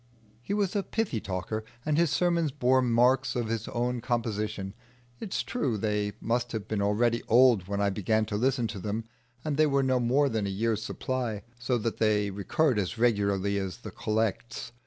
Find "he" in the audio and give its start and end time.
0.41-0.55